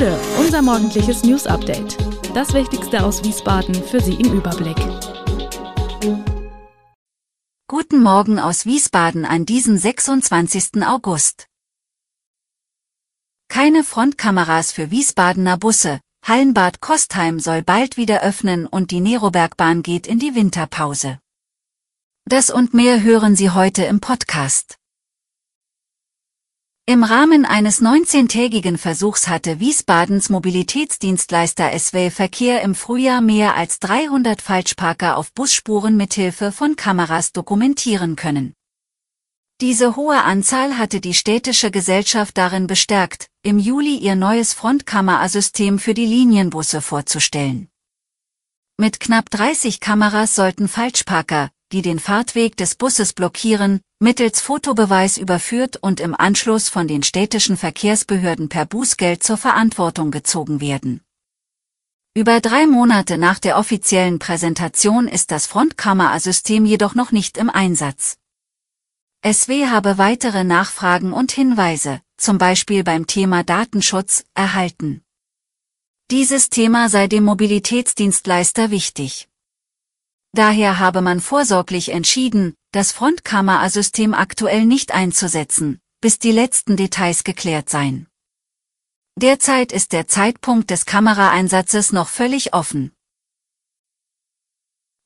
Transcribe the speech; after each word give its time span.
Gude, 0.00 0.18
unser 0.38 0.62
morgendliches 0.62 1.24
News 1.24 1.46
Update. 1.46 1.98
Das 2.34 2.54
Wichtigste 2.54 3.04
aus 3.04 3.22
Wiesbaden 3.22 3.74
für 3.74 4.00
Sie 4.00 4.14
im 4.14 4.32
Überblick. 4.32 4.78
Guten 7.68 8.02
Morgen 8.02 8.38
aus 8.38 8.64
Wiesbaden 8.64 9.26
an 9.26 9.44
diesem 9.44 9.76
26. 9.76 10.86
August. 10.86 11.48
Keine 13.48 13.84
Frontkameras 13.84 14.72
für 14.72 14.90
Wiesbadener 14.90 15.58
Busse. 15.58 16.00
Hallenbad 16.24 16.80
Kostheim 16.80 17.38
soll 17.38 17.62
bald 17.62 17.98
wieder 17.98 18.22
öffnen 18.22 18.66
und 18.66 18.92
die 18.92 19.00
Nerobergbahn 19.00 19.82
geht 19.82 20.06
in 20.06 20.18
die 20.18 20.34
Winterpause. 20.34 21.18
Das 22.24 22.48
und 22.48 22.72
mehr 22.72 23.02
hören 23.02 23.36
Sie 23.36 23.50
heute 23.50 23.84
im 23.84 24.00
Podcast. 24.00 24.79
Im 26.90 27.04
Rahmen 27.04 27.44
eines 27.44 27.80
19-tägigen 27.80 28.76
Versuchs 28.76 29.28
hatte 29.28 29.60
Wiesbadens 29.60 30.28
Mobilitätsdienstleister 30.28 31.70
SW 31.78 32.10
Verkehr 32.10 32.62
im 32.62 32.74
Frühjahr 32.74 33.20
mehr 33.20 33.54
als 33.54 33.78
300 33.78 34.42
Falschparker 34.42 35.16
auf 35.16 35.32
Busspuren 35.32 35.96
mithilfe 35.96 36.50
von 36.50 36.74
Kameras 36.74 37.30
dokumentieren 37.30 38.16
können. 38.16 38.54
Diese 39.60 39.94
hohe 39.94 40.20
Anzahl 40.24 40.78
hatte 40.78 41.00
die 41.00 41.14
städtische 41.14 41.70
Gesellschaft 41.70 42.36
darin 42.36 42.66
bestärkt, 42.66 43.28
im 43.44 43.60
Juli 43.60 43.94
ihr 43.94 44.16
neues 44.16 44.52
Frontkamerasystem 44.52 45.78
für 45.78 45.94
die 45.94 46.06
Linienbusse 46.06 46.80
vorzustellen. 46.80 47.68
Mit 48.78 48.98
knapp 48.98 49.30
30 49.30 49.78
Kameras 49.78 50.34
sollten 50.34 50.66
Falschparker, 50.66 51.50
die 51.72 51.82
den 51.82 51.98
Fahrtweg 51.98 52.56
des 52.56 52.74
Busses 52.74 53.12
blockieren, 53.12 53.80
mittels 54.00 54.40
Fotobeweis 54.40 55.18
überführt 55.18 55.76
und 55.76 56.00
im 56.00 56.14
Anschluss 56.14 56.68
von 56.68 56.88
den 56.88 57.02
städtischen 57.02 57.56
Verkehrsbehörden 57.56 58.48
per 58.48 58.66
Bußgeld 58.66 59.22
zur 59.22 59.36
Verantwortung 59.36 60.10
gezogen 60.10 60.60
werden. 60.60 61.00
Über 62.12 62.40
drei 62.40 62.66
Monate 62.66 63.18
nach 63.18 63.38
der 63.38 63.56
offiziellen 63.56 64.18
Präsentation 64.18 65.06
ist 65.06 65.30
das 65.30 65.46
Frontkamerasystem 65.46 66.66
jedoch 66.66 66.96
noch 66.96 67.12
nicht 67.12 67.38
im 67.38 67.48
Einsatz. 67.48 68.18
SW 69.24 69.66
habe 69.66 69.96
weitere 69.96 70.42
Nachfragen 70.42 71.12
und 71.12 71.30
Hinweise, 71.30 72.00
zum 72.16 72.38
Beispiel 72.38 72.82
beim 72.82 73.06
Thema 73.06 73.44
Datenschutz, 73.44 74.24
erhalten. 74.34 75.02
Dieses 76.10 76.50
Thema 76.50 76.88
sei 76.88 77.06
dem 77.06 77.22
Mobilitätsdienstleister 77.22 78.72
wichtig. 78.72 79.29
Daher 80.32 80.78
habe 80.78 81.00
man 81.00 81.20
vorsorglich 81.20 81.90
entschieden, 81.90 82.54
das 82.72 82.92
Frontkamerasystem 82.92 84.14
aktuell 84.14 84.64
nicht 84.64 84.92
einzusetzen, 84.92 85.80
bis 86.00 86.18
die 86.18 86.32
letzten 86.32 86.76
Details 86.76 87.24
geklärt 87.24 87.68
seien. 87.68 88.06
Derzeit 89.16 89.72
ist 89.72 89.92
der 89.92 90.06
Zeitpunkt 90.06 90.70
des 90.70 90.86
Kameraeinsatzes 90.86 91.92
noch 91.92 92.08
völlig 92.08 92.54
offen. 92.54 92.92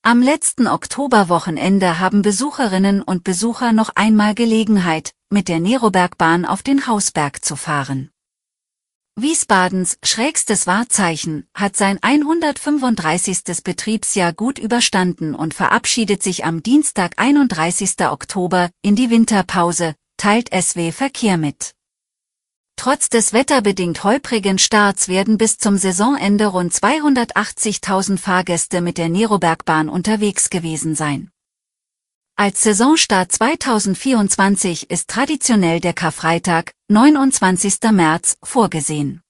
Am 0.02 0.20
letzten 0.20 0.66
Oktoberwochenende 0.66 1.98
haben 1.98 2.20
Besucherinnen 2.20 3.00
und 3.00 3.24
Besucher 3.24 3.72
noch 3.72 3.88
einmal 3.94 4.34
Gelegenheit, 4.34 5.14
mit 5.30 5.48
der 5.48 5.60
Nerobergbahn 5.60 6.44
auf 6.44 6.62
den 6.62 6.86
Hausberg 6.86 7.42
zu 7.42 7.56
fahren. 7.56 8.10
Wiesbadens 9.16 9.96
schrägstes 10.02 10.66
Wahrzeichen 10.66 11.46
hat 11.54 11.76
sein 11.76 12.00
135. 12.02 13.62
Betriebsjahr 13.62 14.32
gut 14.32 14.58
überstanden 14.58 15.36
und 15.36 15.54
verabschiedet 15.54 16.20
sich 16.20 16.44
am 16.44 16.64
Dienstag 16.64 17.12
31. 17.16 17.94
Oktober 18.10 18.70
in 18.82 18.96
die 18.96 19.10
Winterpause, 19.10 19.94
teilt 20.16 20.50
SW 20.52 20.90
Verkehr 20.90 21.36
mit. 21.36 21.74
Trotz 22.74 23.08
des 23.08 23.32
wetterbedingt 23.32 24.02
holprigen 24.02 24.58
Starts 24.58 25.06
werden 25.06 25.38
bis 25.38 25.58
zum 25.58 25.76
Saisonende 25.76 26.46
rund 26.46 26.72
280.000 26.72 28.18
Fahrgäste 28.18 28.80
mit 28.80 28.98
der 28.98 29.10
Nerobergbahn 29.10 29.88
unterwegs 29.88 30.50
gewesen 30.50 30.96
sein. 30.96 31.30
Als 32.36 32.62
Saisonstart 32.62 33.30
2024 33.30 34.90
ist 34.90 35.08
traditionell 35.08 35.78
der 35.78 35.92
Karfreitag, 35.92 36.72
29. 36.88 37.92
März, 37.92 38.36
vorgesehen. 38.42 39.22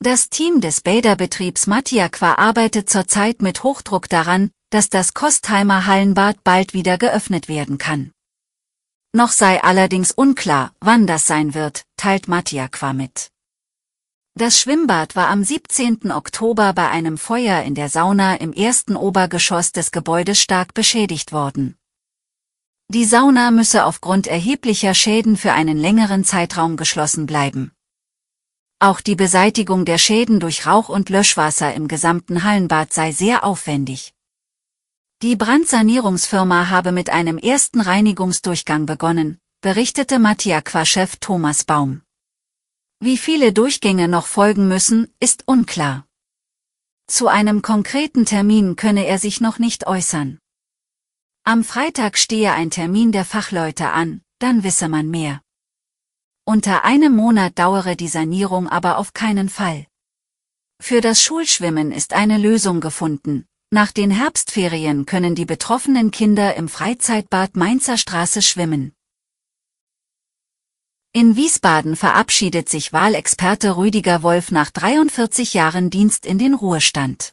Das 0.00 0.30
Team 0.30 0.60
des 0.60 0.80
Bäderbetriebs 0.80 1.68
Matiaqua 1.68 2.38
arbeitet 2.38 2.90
zurzeit 2.90 3.40
mit 3.40 3.62
Hochdruck 3.62 4.08
daran, 4.08 4.50
dass 4.70 4.88
das 4.88 5.14
Kostheimer 5.14 5.86
Hallenbad 5.86 6.42
bald 6.42 6.74
wieder 6.74 6.98
geöffnet 6.98 7.46
werden 7.48 7.78
kann. 7.78 8.10
Noch 9.12 9.30
sei 9.30 9.62
allerdings 9.62 10.10
unklar, 10.10 10.74
wann 10.80 11.06
das 11.06 11.28
sein 11.28 11.54
wird, 11.54 11.84
teilt 11.96 12.26
Matiaqua 12.26 12.94
mit. 12.94 13.30
Das 14.38 14.60
Schwimmbad 14.60 15.16
war 15.16 15.30
am 15.30 15.42
17. 15.42 16.12
Oktober 16.12 16.72
bei 16.72 16.88
einem 16.88 17.18
Feuer 17.18 17.64
in 17.64 17.74
der 17.74 17.88
Sauna 17.88 18.36
im 18.36 18.52
ersten 18.52 18.94
Obergeschoss 18.94 19.72
des 19.72 19.90
Gebäudes 19.90 20.40
stark 20.40 20.74
beschädigt 20.74 21.32
worden. 21.32 21.76
Die 22.86 23.04
Sauna 23.04 23.50
müsse 23.50 23.84
aufgrund 23.84 24.28
erheblicher 24.28 24.94
Schäden 24.94 25.36
für 25.36 25.54
einen 25.54 25.76
längeren 25.76 26.22
Zeitraum 26.22 26.76
geschlossen 26.76 27.26
bleiben. 27.26 27.72
Auch 28.78 29.00
die 29.00 29.16
Beseitigung 29.16 29.84
der 29.84 29.98
Schäden 29.98 30.38
durch 30.38 30.66
Rauch 30.66 30.88
und 30.88 31.08
Löschwasser 31.08 31.74
im 31.74 31.88
gesamten 31.88 32.44
Hallenbad 32.44 32.92
sei 32.92 33.10
sehr 33.10 33.42
aufwendig. 33.42 34.14
Die 35.20 35.34
Brandsanierungsfirma 35.34 36.70
habe 36.70 36.92
mit 36.92 37.10
einem 37.10 37.38
ersten 37.38 37.80
Reinigungsdurchgang 37.80 38.86
begonnen, 38.86 39.40
berichtete 39.62 40.20
Mattia-Chef 40.20 41.16
Thomas 41.16 41.64
Baum. 41.64 42.02
Wie 43.00 43.16
viele 43.16 43.52
Durchgänge 43.52 44.08
noch 44.08 44.26
folgen 44.26 44.66
müssen, 44.66 45.14
ist 45.20 45.46
unklar. 45.46 46.04
Zu 47.06 47.28
einem 47.28 47.62
konkreten 47.62 48.26
Termin 48.26 48.74
könne 48.74 49.06
er 49.06 49.20
sich 49.20 49.40
noch 49.40 49.60
nicht 49.60 49.86
äußern. 49.86 50.40
Am 51.44 51.62
Freitag 51.62 52.18
stehe 52.18 52.52
ein 52.52 52.70
Termin 52.70 53.12
der 53.12 53.24
Fachleute 53.24 53.90
an, 53.90 54.20
dann 54.40 54.64
wisse 54.64 54.88
man 54.88 55.08
mehr. 55.08 55.42
Unter 56.44 56.84
einem 56.84 57.14
Monat 57.14 57.56
dauere 57.56 57.94
die 57.94 58.08
Sanierung 58.08 58.68
aber 58.68 58.98
auf 58.98 59.12
keinen 59.12 59.48
Fall. 59.48 59.86
Für 60.80 61.00
das 61.00 61.22
Schulschwimmen 61.22 61.92
ist 61.92 62.14
eine 62.14 62.36
Lösung 62.36 62.80
gefunden. 62.80 63.46
Nach 63.70 63.92
den 63.92 64.10
Herbstferien 64.10 65.06
können 65.06 65.36
die 65.36 65.44
betroffenen 65.44 66.10
Kinder 66.10 66.56
im 66.56 66.68
Freizeitbad 66.68 67.54
Mainzer 67.54 67.96
Straße 67.96 68.42
schwimmen. 68.42 68.92
In 71.14 71.36
Wiesbaden 71.36 71.96
verabschiedet 71.96 72.68
sich 72.68 72.92
Wahlexperte 72.92 73.78
Rüdiger 73.78 74.22
Wolf 74.22 74.50
nach 74.50 74.70
43 74.70 75.54
Jahren 75.54 75.88
Dienst 75.88 76.26
in 76.26 76.38
den 76.38 76.52
Ruhestand. 76.52 77.32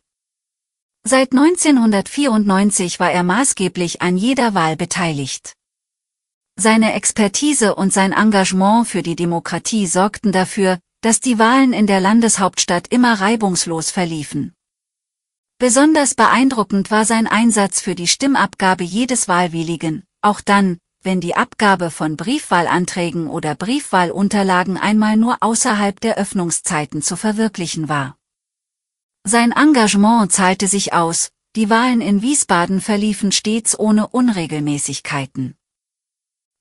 Seit 1.04 1.34
1994 1.34 3.02
war 3.02 3.12
er 3.12 3.24
maßgeblich 3.24 4.02
an 4.02 4.16
jeder 4.16 4.54
Wahl 4.54 4.78
beteiligt. 4.78 5.54
Seine 6.58 6.94
Expertise 6.94 7.76
und 7.76 7.92
sein 7.92 8.14
Engagement 8.14 8.88
für 8.88 9.04
die 9.04 9.18
Demokratie 9.18 9.88
sorgten 9.88 10.32
dafür, 10.32 10.80
dass 11.02 11.20
die 11.20 11.38
Wahlen 11.38 11.74
in 11.74 11.86
der 11.86 12.00
Landeshauptstadt 12.00 12.88
immer 12.88 13.20
reibungslos 13.20 13.92
verliefen. 13.92 14.54
Besonders 15.58 16.16
beeindruckend 16.16 16.92
war 16.92 17.04
sein 17.04 17.28
Einsatz 17.28 17.82
für 17.82 17.94
die 17.94 18.08
Stimmabgabe 18.08 18.86
jedes 18.86 19.28
Wahlwilligen, 19.28 20.06
auch 20.22 20.40
dann, 20.40 20.78
wenn 21.06 21.22
die 21.22 21.36
Abgabe 21.36 21.92
von 21.92 22.18
Briefwahlanträgen 22.18 23.28
oder 23.28 23.56
Briefwahlunterlagen 23.56 24.78
einmal 24.78 25.16
nur 25.16 25.38
außerhalb 25.42 26.00
der 26.02 26.18
Öffnungszeiten 26.18 27.02
zu 27.02 27.16
verwirklichen 27.16 27.88
war. 27.88 28.18
Sein 29.24 29.52
Engagement 29.52 30.32
zahlte 30.32 30.68
sich 30.68 30.94
aus, 30.94 31.30
die 31.56 31.70
Wahlen 31.70 32.02
in 32.02 32.22
Wiesbaden 32.22 32.82
verliefen 32.82 33.32
stets 33.32 33.78
ohne 33.80 34.08
Unregelmäßigkeiten. 34.08 35.56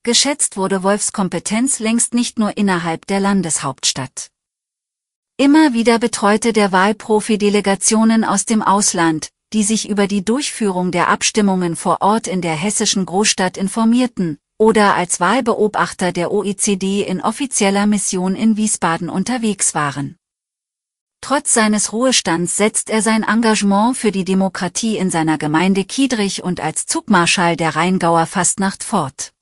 Geschätzt 0.05 0.57
wurde 0.57 0.83
Wolfs 0.83 1.13
Kompetenz 1.13 1.79
längst 1.79 2.15
nicht 2.15 2.39
nur 2.39 2.57
innerhalb 2.57 3.07
der 3.07 3.21
Landeshauptstadt. 3.21 4.31
Immer 5.37 5.73
wieder 5.73 5.99
betreute 5.99 6.53
der 6.53 6.71
Wahlprofi 6.71 7.39
Delegationen 7.39 8.23
aus 8.23 8.45
dem 8.45 8.63
Ausland, 8.63 9.31
die 9.55 9.63
sich 9.63 9.89
über 9.89 10.09
die 10.09 10.25
Durchführung 10.25 10.91
der 10.91 11.09
Abstimmungen 11.09 11.77
vor 11.77 11.99
Ort 12.01 12.27
in 12.27 12.41
der 12.41 12.55
hessischen 12.55 13.07
Großstadt 13.07 13.57
informierten, 13.57 14.39
oder 14.59 14.95
als 14.97 15.21
Wahlbeobachter 15.21 16.11
der 16.11 16.33
OECD 16.33 17.03
in 17.03 17.21
offizieller 17.21 17.87
Mission 17.87 18.35
in 18.35 18.57
Wiesbaden 18.57 19.09
unterwegs 19.09 19.75
waren. 19.75 20.17
Trotz 21.21 21.55
seines 21.55 21.93
Ruhestands 21.93 22.57
setzt 22.57 22.91
er 22.91 23.01
sein 23.01 23.23
Engagement 23.23 23.97
für 23.97 24.11
die 24.11 24.25
Demokratie 24.25 24.99
in 24.99 25.11
seiner 25.11 25.39
Gemeinde 25.39 25.85
Kiedrich 25.85 26.43
und 26.43 26.61
als 26.61 26.87
Zugmarschall 26.87 27.57
der 27.57 27.77
Rheingauer 27.77 28.27
Fastnacht 28.27 28.85
fort. 28.85 29.34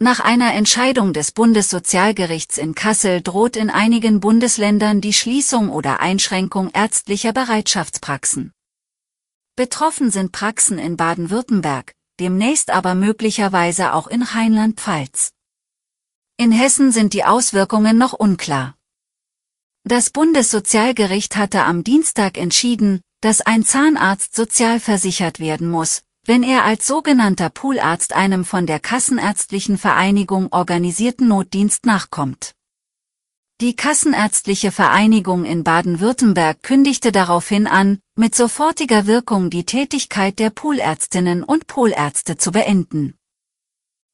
Nach 0.00 0.20
einer 0.20 0.54
Entscheidung 0.54 1.12
des 1.12 1.32
Bundessozialgerichts 1.32 2.56
in 2.56 2.76
Kassel 2.76 3.20
droht 3.20 3.56
in 3.56 3.68
einigen 3.68 4.20
Bundesländern 4.20 5.00
die 5.00 5.12
Schließung 5.12 5.70
oder 5.70 5.98
Einschränkung 5.98 6.70
ärztlicher 6.70 7.32
Bereitschaftspraxen. 7.32 8.52
Betroffen 9.56 10.12
sind 10.12 10.30
Praxen 10.30 10.78
in 10.78 10.96
Baden-Württemberg, 10.96 11.94
demnächst 12.20 12.70
aber 12.70 12.94
möglicherweise 12.94 13.92
auch 13.92 14.06
in 14.06 14.22
Rheinland-Pfalz. 14.22 15.32
In 16.36 16.52
Hessen 16.52 16.92
sind 16.92 17.12
die 17.12 17.24
Auswirkungen 17.24 17.98
noch 17.98 18.12
unklar. 18.12 18.76
Das 19.82 20.10
Bundessozialgericht 20.10 21.34
hatte 21.34 21.64
am 21.64 21.82
Dienstag 21.82 22.38
entschieden, 22.38 23.00
dass 23.20 23.40
ein 23.40 23.64
Zahnarzt 23.64 24.36
sozialversichert 24.36 25.40
werden 25.40 25.68
muss, 25.68 26.04
wenn 26.28 26.42
er 26.42 26.66
als 26.66 26.86
sogenannter 26.86 27.48
Poolarzt 27.48 28.12
einem 28.12 28.44
von 28.44 28.66
der 28.66 28.80
Kassenärztlichen 28.80 29.78
Vereinigung 29.78 30.52
organisierten 30.52 31.26
Notdienst 31.26 31.86
nachkommt. 31.86 32.54
Die 33.62 33.74
Kassenärztliche 33.74 34.70
Vereinigung 34.70 35.46
in 35.46 35.64
Baden-Württemberg 35.64 36.62
kündigte 36.62 37.12
daraufhin 37.12 37.66
an, 37.66 37.98
mit 38.14 38.34
sofortiger 38.34 39.06
Wirkung 39.06 39.48
die 39.48 39.64
Tätigkeit 39.64 40.38
der 40.38 40.50
Poolärztinnen 40.50 41.42
und 41.42 41.66
Poolärzte 41.66 42.36
zu 42.36 42.52
beenden. 42.52 43.14